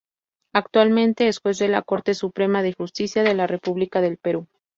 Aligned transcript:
Actualmente 0.51 1.27
es 1.27 1.37
Juez 1.41 1.59
de 1.59 1.67
la 1.67 1.83
Corte 1.83 2.15
Suprema 2.15 2.63
de 2.63 2.73
Justicia 2.73 3.21
de 3.21 3.35
la 3.35 3.45
República 3.45 4.01
del 4.01 4.17
Perú. 4.17 4.47